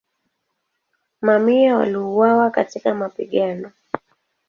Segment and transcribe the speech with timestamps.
[1.21, 3.71] Mamia waliuawa katika mapigano.